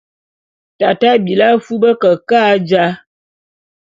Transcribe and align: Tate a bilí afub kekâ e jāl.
Tate 0.77 1.05
a 1.15 1.21
bilí 1.25 1.45
afub 1.51 1.83
kekâ 2.01 2.37
e 2.53 2.55
jāl. 2.69 2.93